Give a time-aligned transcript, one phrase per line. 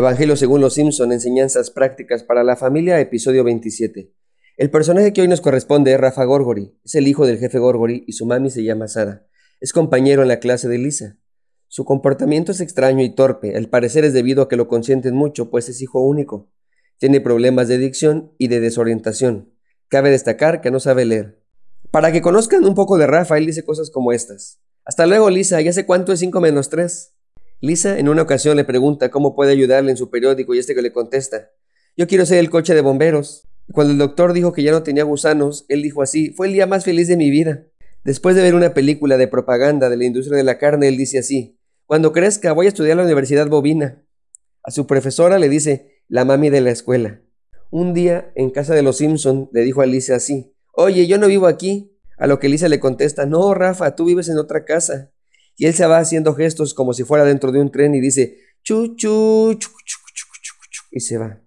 [0.00, 4.10] Evangelio según los Simpson, enseñanzas prácticas para la familia, episodio 27.
[4.56, 8.04] El personaje que hoy nos corresponde es Rafa Gorgori, es el hijo del jefe Gorgori
[8.06, 9.26] y su mami se llama Sara.
[9.60, 11.18] Es compañero en la clase de Lisa.
[11.68, 15.50] Su comportamiento es extraño y torpe, al parecer es debido a que lo consienten mucho,
[15.50, 16.50] pues es hijo único.
[16.96, 19.52] Tiene problemas de adicción y de desorientación.
[19.88, 21.42] Cabe destacar que no sabe leer.
[21.90, 24.62] Para que conozcan un poco de Rafa, él dice cosas como estas.
[24.86, 27.12] Hasta luego, Lisa, ya sé cuánto es 5 menos 3.
[27.62, 30.80] Lisa en una ocasión le pregunta cómo puede ayudarle en su periódico y este que
[30.80, 31.50] le contesta,
[31.96, 33.46] yo quiero ser el coche de bomberos.
[33.72, 36.66] Cuando el doctor dijo que ya no tenía gusanos, él dijo así, fue el día
[36.66, 37.66] más feliz de mi vida.
[38.02, 41.18] Después de ver una película de propaganda de la industria de la carne, él dice
[41.18, 44.02] así, cuando crezca voy a estudiar a la Universidad Bovina.
[44.62, 47.20] A su profesora le dice, la mami de la escuela.
[47.70, 51.26] Un día, en casa de los Simpson, le dijo a Lisa así, oye, yo no
[51.26, 51.92] vivo aquí.
[52.16, 55.12] A lo que Lisa le contesta, no, Rafa, tú vives en otra casa.
[55.60, 58.38] Y él se va haciendo gestos como si fuera dentro de un tren y dice,
[58.62, 59.68] chu, chu, chu,
[60.90, 61.42] y se va.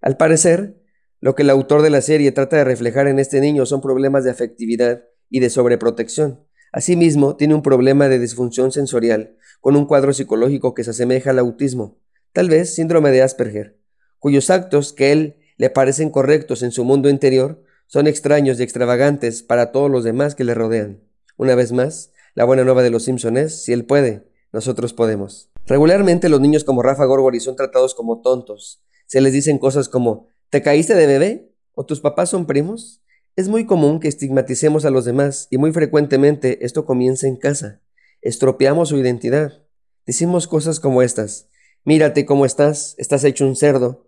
[0.00, 0.80] Al parecer,
[1.18, 4.22] lo que el autor de la serie trata de reflejar en este niño son problemas
[4.22, 6.46] de afectividad y de sobreprotección.
[6.70, 11.40] Asimismo, tiene un problema de disfunción sensorial, con un cuadro psicológico que se asemeja al
[11.40, 12.00] autismo,
[12.32, 13.76] tal vez síndrome de Asperger,
[14.20, 19.42] cuyos actos que él le parecen correctos en su mundo interior son extraños y extravagantes
[19.42, 21.02] para todos los demás que le rodean.
[21.36, 25.50] Una vez más, la buena nueva de los Simpson es, si él puede, nosotros podemos.
[25.66, 28.82] Regularmente los niños como Rafa Gorgori son tratados como tontos.
[29.06, 31.52] Se les dicen cosas como, ¿te caíste de bebé?
[31.74, 33.02] ¿O tus papás son primos?
[33.36, 37.80] Es muy común que estigmaticemos a los demás y muy frecuentemente esto comienza en casa.
[38.20, 39.64] Estropeamos su identidad.
[40.06, 41.48] Decimos cosas como estas.
[41.84, 44.06] Mírate cómo estás, estás hecho un cerdo.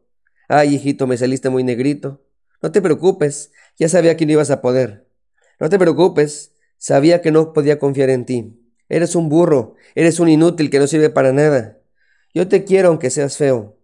[0.48, 2.22] Ay, hijito, me saliste muy negrito.
[2.62, 5.08] No te preocupes, ya sabía que no ibas a poder.
[5.60, 6.53] No te preocupes,
[6.84, 8.60] Sabía que no podía confiar en ti.
[8.90, 11.78] Eres un burro, eres un inútil que no sirve para nada.
[12.34, 13.78] Yo te quiero aunque seas feo.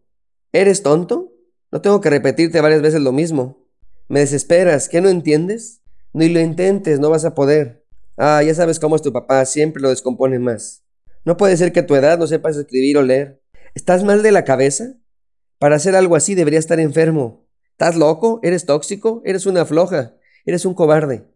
[0.53, 1.33] ¿Eres tonto?
[1.73, 3.67] No tengo que repetirte varias veces lo mismo.
[4.09, 4.91] ¿Me desesperas?
[4.91, 5.81] ¿Qué no entiendes?
[6.13, 7.87] Ni lo intentes, no vas a poder.
[8.19, 10.85] Ah, ya sabes cómo es tu papá, siempre lo descompone más.
[11.25, 13.41] No puede ser que a tu edad no sepas escribir o leer.
[13.75, 14.93] ¿Estás mal de la cabeza?
[15.59, 17.49] Para hacer algo así debería estar enfermo.
[17.71, 18.41] ¿Estás loco?
[18.43, 19.23] ¿Eres tóxico?
[19.25, 20.17] ¿Eres una floja?
[20.45, 21.30] ¿Eres un cobarde?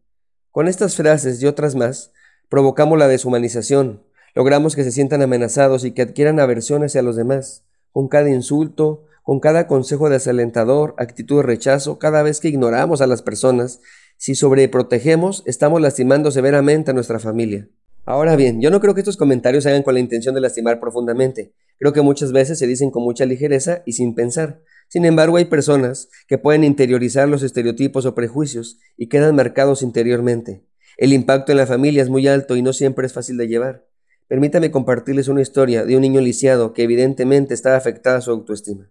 [0.54, 2.12] Con estas frases y otras más,
[2.48, 4.04] provocamos la deshumanización,
[4.36, 9.02] logramos que se sientan amenazados y que adquieran aversión hacia los demás, con cada insulto,
[9.24, 13.80] con cada consejo desalentador, actitud de rechazo, cada vez que ignoramos a las personas,
[14.16, 17.68] si sobreprotegemos, estamos lastimando severamente a nuestra familia.
[18.04, 20.78] Ahora bien, yo no creo que estos comentarios se hagan con la intención de lastimar
[20.78, 21.52] profundamente.
[21.78, 24.62] Creo que muchas veces se dicen con mucha ligereza y sin pensar.
[24.88, 30.64] Sin embargo, hay personas que pueden interiorizar los estereotipos o prejuicios y quedan marcados interiormente.
[30.96, 33.86] El impacto en la familia es muy alto y no siempre es fácil de llevar.
[34.28, 38.90] Permítame compartirles una historia de un niño lisiado que evidentemente estaba afectada su autoestima.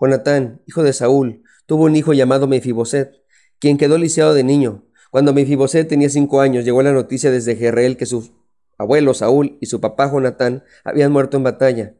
[0.00, 3.12] Jonatán, hijo de Saúl, tuvo un hijo llamado Mefiboset,
[3.58, 4.86] quien quedó lisiado de niño.
[5.10, 8.30] Cuando Mefiboset tenía cinco años, llegó la noticia desde Jerreel que su
[8.78, 11.94] abuelo Saúl y su papá Jonatán habían muerto en batalla.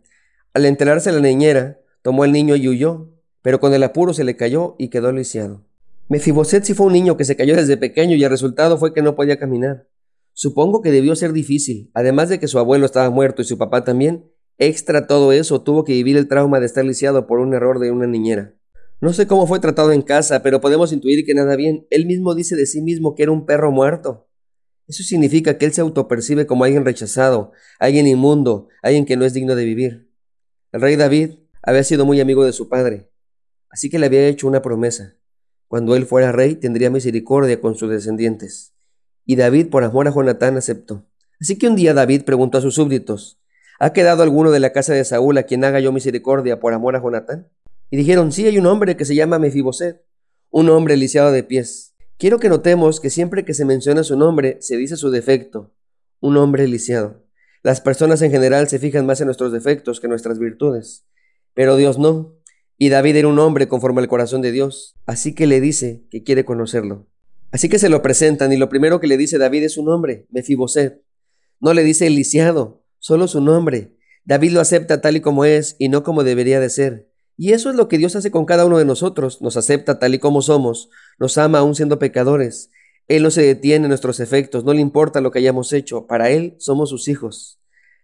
[0.54, 3.08] Al enterarse la niñera, Tomó al niño y huyó,
[3.42, 5.64] pero con el apuro se le cayó y quedó lisiado.
[6.08, 9.02] Mefiboset sí fue un niño que se cayó desde pequeño y el resultado fue que
[9.02, 9.88] no podía caminar.
[10.32, 13.82] Supongo que debió ser difícil, además de que su abuelo estaba muerto y su papá
[13.82, 14.30] también.
[14.56, 17.90] Extra todo eso, tuvo que vivir el trauma de estar lisiado por un error de
[17.90, 18.54] una niñera.
[19.00, 21.88] No sé cómo fue tratado en casa, pero podemos intuir que nada bien.
[21.90, 24.25] Él mismo dice de sí mismo que era un perro muerto.
[24.88, 29.34] Eso significa que él se autopercibe como alguien rechazado, alguien inmundo, alguien que no es
[29.34, 30.10] digno de vivir.
[30.72, 33.10] El rey David había sido muy amigo de su padre,
[33.68, 35.16] así que le había hecho una promesa.
[35.68, 38.74] Cuando él fuera rey tendría misericordia con sus descendientes.
[39.24, 41.04] Y David, por amor a Jonatán, aceptó.
[41.40, 43.40] Así que un día David preguntó a sus súbditos,
[43.78, 46.96] ¿Ha quedado alguno de la casa de Saúl a quien haga yo misericordia por amor
[46.96, 47.48] a Jonatán?
[47.90, 50.02] Y dijeron, sí, hay un hombre que se llama Mefiboset,
[50.50, 51.94] un hombre lisiado de pies.
[52.18, 55.74] Quiero que notemos que siempre que se menciona su nombre, se dice su defecto,
[56.20, 57.26] un hombre lisiado.
[57.62, 61.04] Las personas en general se fijan más en nuestros defectos que en nuestras virtudes.
[61.52, 62.34] Pero Dios no.
[62.78, 66.22] Y David era un hombre conforme al corazón de Dios, así que le dice que
[66.22, 67.06] quiere conocerlo.
[67.50, 70.26] Así que se lo presentan y lo primero que le dice David es su nombre,
[70.30, 71.02] Mefiboset.
[71.60, 73.94] No le dice el lisiado, solo su nombre.
[74.24, 77.05] David lo acepta tal y como es y no como debería de ser.
[77.36, 80.14] Y eso es lo que Dios hace con cada uno de nosotros, nos acepta tal
[80.14, 80.88] y como somos,
[81.18, 82.70] nos ama aún siendo pecadores.
[83.08, 86.30] Él no se detiene en nuestros efectos, no le importa lo que hayamos hecho, para
[86.30, 87.60] Él somos sus hijos.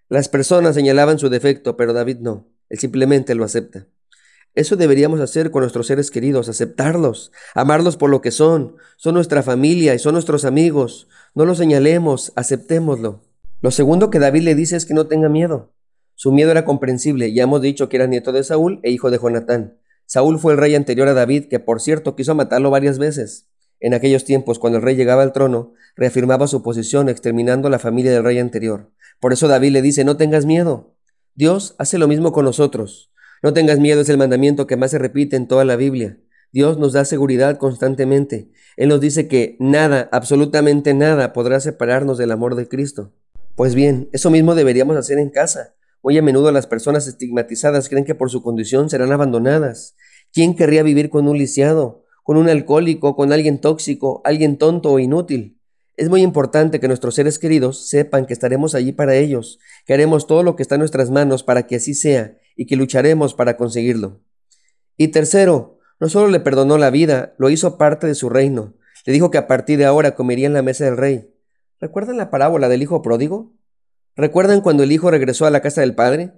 [0.09, 2.47] Las personas señalaban su defecto, pero David no.
[2.69, 3.87] Él simplemente lo acepta.
[4.55, 8.77] Eso deberíamos hacer con nuestros seres queridos, aceptarlos, amarlos por lo que son.
[8.99, 11.09] Son nuestra familia y son nuestros amigos.
[11.35, 13.23] No los señalemos, aceptémoslo.
[13.63, 15.73] Lo segundo que David le dice es que no tenga miedo.
[16.23, 19.19] Su miedo era comprensible, ya hemos dicho que era nieto de Saúl e hijo de
[19.19, 19.77] Jonatán.
[20.07, 23.49] Saúl fue el rey anterior a David, que por cierto quiso matarlo varias veces.
[23.81, 27.81] En aquellos tiempos, cuando el rey llegaba al trono, reafirmaba su posición exterminando a la
[27.81, 28.93] familia del rey anterior.
[29.19, 30.95] Por eso David le dice, no tengas miedo.
[31.35, 33.11] Dios hace lo mismo con nosotros.
[33.43, 36.21] No tengas miedo es el mandamiento que más se repite en toda la Biblia.
[36.53, 38.53] Dios nos da seguridad constantemente.
[38.77, 43.13] Él nos dice que nada, absolutamente nada, podrá separarnos del amor de Cristo.
[43.57, 45.75] Pues bien, eso mismo deberíamos hacer en casa.
[46.03, 49.95] Muy a menudo las personas estigmatizadas creen que por su condición serán abandonadas.
[50.33, 52.03] ¿Quién querría vivir con un lisiado?
[52.23, 55.61] con un alcohólico, con alguien tóxico, alguien tonto o inútil.
[55.97, 60.27] Es muy importante que nuestros seres queridos sepan que estaremos allí para ellos, que haremos
[60.27, 63.57] todo lo que está en nuestras manos para que así sea y que lucharemos para
[63.57, 64.21] conseguirlo.
[64.97, 68.75] Y tercero, no solo le perdonó la vida, lo hizo parte de su reino.
[69.05, 71.29] Le dijo que a partir de ahora comería en la mesa del rey.
[71.81, 73.53] ¿Recuerdan la parábola del hijo pródigo?
[74.17, 76.33] ¿Recuerdan cuando el hijo regresó a la casa del padre?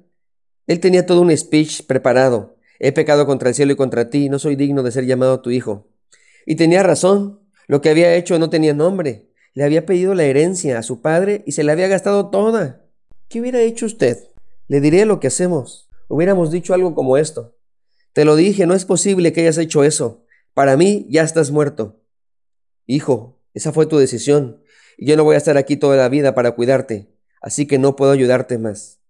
[0.67, 4.39] Él tenía todo un speech preparado, He pecado contra el cielo y contra ti, no
[4.39, 5.89] soy digno de ser llamado tu hijo.
[6.47, 9.31] Y tenía razón, lo que había hecho no tenía nombre.
[9.55, 12.85] Le había pedido la herencia a su padre y se la había gastado toda.
[13.29, 14.19] ¿Qué hubiera hecho usted?
[14.67, 15.89] Le diré lo que hacemos.
[16.09, 17.57] Hubiéramos dicho algo como esto.
[18.13, 20.25] Te lo dije, no es posible que hayas hecho eso.
[20.53, 22.03] Para mí ya estás muerto.
[22.87, 24.63] Hijo, esa fue tu decisión,
[24.99, 27.09] y yo no voy a estar aquí toda la vida para cuidarte,
[27.45, 29.01] así que no puedo ayudarte más.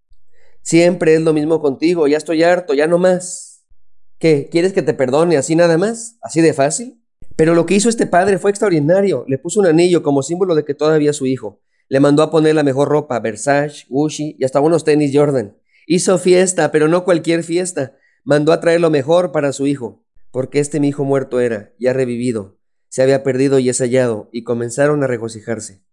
[0.60, 3.64] Siempre es lo mismo contigo, ya estoy harto, ya no más.
[4.18, 4.48] ¿Qué?
[4.50, 6.16] ¿Quieres que te perdone así nada más?
[6.20, 7.00] ¿Así de fácil?
[7.36, 9.24] Pero lo que hizo este padre fue extraordinario.
[9.28, 11.60] Le puso un anillo como símbolo de que todavía su hijo.
[11.88, 15.56] Le mandó a poner la mejor ropa, Versace, Gucci y hasta unos tenis Jordan.
[15.86, 17.94] Hizo fiesta, pero no cualquier fiesta.
[18.24, 21.92] Mandó a traer lo mejor para su hijo, porque este mi hijo muerto era, ya
[21.92, 22.58] revivido.
[22.88, 25.84] Se había perdido y es hallado, y comenzaron a regocijarse.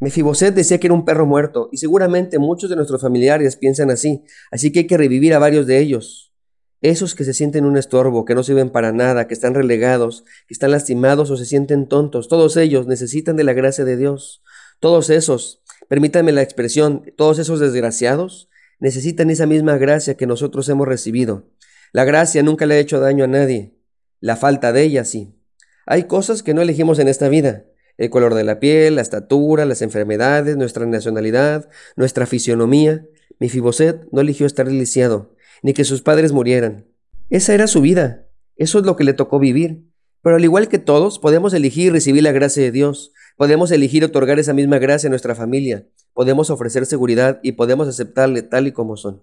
[0.00, 4.24] Mefiboset decía que era un perro muerto, y seguramente muchos de nuestros familiares piensan así,
[4.50, 6.32] así que hay que revivir a varios de ellos.
[6.80, 10.52] Esos que se sienten un estorbo, que no sirven para nada, que están relegados, que
[10.52, 14.42] están lastimados o se sienten tontos, todos ellos necesitan de la gracia de Dios.
[14.80, 18.50] Todos esos, permítanme la expresión, todos esos desgraciados
[18.80, 21.48] necesitan esa misma gracia que nosotros hemos recibido.
[21.92, 23.78] La gracia nunca le ha hecho daño a nadie,
[24.20, 25.40] la falta de ella sí.
[25.86, 27.64] Hay cosas que no elegimos en esta vida,
[27.96, 33.06] el color de la piel, la estatura, las enfermedades, nuestra nacionalidad, nuestra fisionomía.
[33.38, 36.86] Mi Fiboset no eligió estar deliciado, ni que sus padres murieran.
[37.30, 39.84] Esa era su vida, eso es lo que le tocó vivir.
[40.22, 44.38] Pero al igual que todos, podemos elegir recibir la gracia de Dios, podemos elegir otorgar
[44.38, 48.96] esa misma gracia a nuestra familia, podemos ofrecer seguridad y podemos aceptarle tal y como
[48.96, 49.22] son.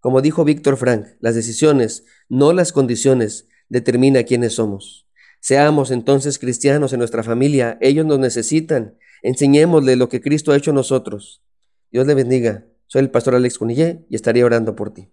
[0.00, 5.06] Como dijo Víctor Frank, las decisiones, no las condiciones, determina quiénes somos.
[5.40, 10.70] Seamos entonces cristianos en nuestra familia, ellos nos necesitan, enseñémosle lo que Cristo ha hecho
[10.70, 11.42] a nosotros.
[11.90, 12.66] Dios le bendiga.
[12.86, 15.08] Soy el pastor Alex Cunillé y estaría orando por ti.